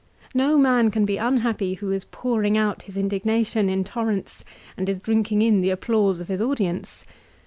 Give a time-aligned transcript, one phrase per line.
[0.33, 4.43] No man can be unhappy who is pouring out his indignation in torrents
[4.75, 7.05] and is drinking in the applause of his audience.